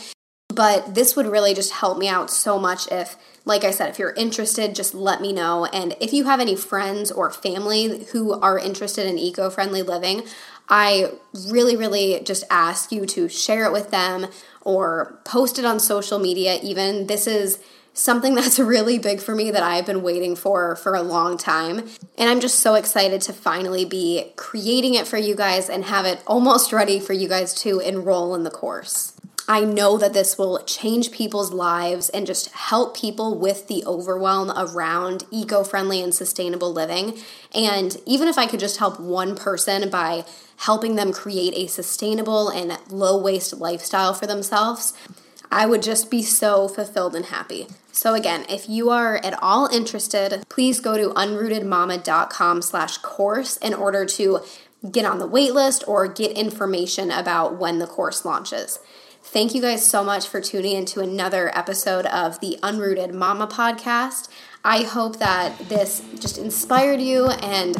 But 0.49 0.95
this 0.95 1.15
would 1.15 1.27
really 1.27 1.53
just 1.53 1.71
help 1.71 1.99
me 1.99 2.07
out 2.07 2.31
so 2.31 2.57
much 2.57 2.91
if, 2.91 3.15
like 3.45 3.63
I 3.63 3.69
said, 3.69 3.91
if 3.91 3.99
you're 3.99 4.13
interested, 4.13 4.73
just 4.73 4.95
let 4.95 5.21
me 5.21 5.31
know. 5.31 5.65
And 5.65 5.95
if 6.01 6.13
you 6.13 6.23
have 6.23 6.39
any 6.39 6.55
friends 6.55 7.11
or 7.11 7.29
family 7.29 8.05
who 8.05 8.33
are 8.41 8.57
interested 8.57 9.05
in 9.05 9.19
eco 9.19 9.51
friendly 9.51 9.83
living, 9.83 10.23
I 10.71 11.11
really, 11.49 11.75
really 11.75 12.21
just 12.23 12.45
ask 12.49 12.93
you 12.93 13.05
to 13.07 13.27
share 13.27 13.65
it 13.65 13.73
with 13.73 13.91
them 13.91 14.27
or 14.61 15.19
post 15.25 15.59
it 15.59 15.65
on 15.65 15.81
social 15.81 16.17
media, 16.17 16.59
even. 16.63 17.07
This 17.07 17.27
is 17.27 17.59
something 17.93 18.35
that's 18.35 18.57
really 18.57 18.97
big 18.97 19.19
for 19.19 19.35
me 19.35 19.51
that 19.51 19.63
I've 19.63 19.85
been 19.85 20.01
waiting 20.01 20.35
for 20.35 20.77
for 20.77 20.95
a 20.95 21.01
long 21.01 21.37
time. 21.37 21.89
And 22.17 22.29
I'm 22.29 22.39
just 22.39 22.61
so 22.61 22.75
excited 22.75 23.19
to 23.23 23.33
finally 23.33 23.83
be 23.83 24.31
creating 24.37 24.95
it 24.95 25.07
for 25.07 25.17
you 25.17 25.35
guys 25.35 25.69
and 25.69 25.85
have 25.85 26.05
it 26.05 26.23
almost 26.25 26.71
ready 26.71 27.01
for 27.01 27.11
you 27.11 27.27
guys 27.27 27.53
to 27.55 27.79
enroll 27.79 28.33
in 28.33 28.43
the 28.43 28.49
course. 28.49 29.10
I 29.47 29.65
know 29.65 29.97
that 29.97 30.13
this 30.13 30.37
will 30.37 30.63
change 30.63 31.11
people's 31.11 31.51
lives 31.51 32.09
and 32.09 32.27
just 32.27 32.51
help 32.51 32.95
people 32.95 33.37
with 33.37 33.67
the 33.67 33.83
overwhelm 33.85 34.51
around 34.55 35.25
eco 35.31 35.63
friendly 35.63 36.01
and 36.01 36.13
sustainable 36.13 36.71
living. 36.71 37.17
And 37.53 37.97
even 38.05 38.27
if 38.27 38.37
I 38.37 38.45
could 38.45 38.59
just 38.59 38.77
help 38.77 38.99
one 38.99 39.35
person 39.35 39.89
by 39.89 40.25
helping 40.57 40.95
them 40.95 41.11
create 41.11 41.53
a 41.55 41.67
sustainable 41.67 42.49
and 42.49 42.77
low 42.89 43.21
waste 43.21 43.57
lifestyle 43.57 44.13
for 44.13 44.27
themselves, 44.27 44.93
I 45.51 45.65
would 45.65 45.83
just 45.83 46.09
be 46.09 46.21
so 46.21 46.67
fulfilled 46.69 47.15
and 47.15 47.25
happy. 47.25 47.67
So 47.91 48.13
again, 48.13 48.45
if 48.47 48.69
you 48.69 48.89
are 48.89 49.17
at 49.17 49.37
all 49.41 49.67
interested, 49.67 50.43
please 50.47 50.79
go 50.79 50.97
to 50.97 51.09
unrootedmama.com 51.09 52.61
slash 52.61 52.99
course 52.99 53.57
in 53.57 53.73
order 53.73 54.05
to 54.05 54.39
get 54.89 55.05
on 55.05 55.19
the 55.19 55.27
waitlist 55.27 55.85
or 55.87 56.07
get 56.07 56.31
information 56.31 57.11
about 57.11 57.57
when 57.57 57.79
the 57.79 57.87
course 57.87 58.23
launches. 58.23 58.79
Thank 59.23 59.53
you 59.55 59.61
guys 59.61 59.87
so 59.87 60.03
much 60.03 60.27
for 60.27 60.41
tuning 60.41 60.75
into 60.75 60.99
another 60.99 61.55
episode 61.55 62.05
of 62.07 62.39
the 62.41 62.57
Unrooted 62.63 63.13
Mama 63.13 63.47
podcast. 63.47 64.27
I 64.65 64.81
hope 64.81 65.19
that 65.19 65.57
this 65.69 66.01
just 66.19 66.37
inspired 66.37 66.99
you 66.99 67.27
and 67.27 67.77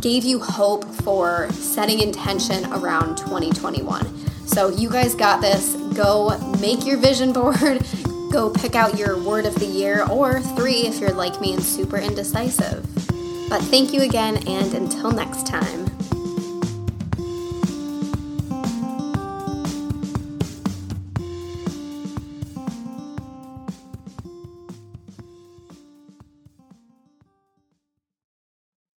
gave 0.00 0.22
you 0.22 0.38
hope 0.38 0.84
for 0.84 1.50
setting 1.52 2.00
intention 2.00 2.66
around 2.72 3.16
2021. 3.16 4.46
So, 4.46 4.68
you 4.68 4.90
guys 4.90 5.14
got 5.14 5.40
this. 5.40 5.74
Go 5.94 6.38
make 6.60 6.86
your 6.86 6.98
vision 6.98 7.32
board, 7.32 7.84
go 8.30 8.50
pick 8.50 8.76
out 8.76 8.98
your 8.98 9.20
word 9.20 9.46
of 9.46 9.54
the 9.56 9.66
year, 9.66 10.06
or 10.08 10.40
three 10.40 10.86
if 10.86 11.00
you're 11.00 11.12
like 11.12 11.40
me 11.40 11.54
and 11.54 11.62
super 11.62 11.96
indecisive. 11.96 12.84
But 13.48 13.62
thank 13.62 13.92
you 13.92 14.02
again, 14.02 14.46
and 14.46 14.74
until 14.74 15.10
next 15.10 15.46
time. 15.46 15.91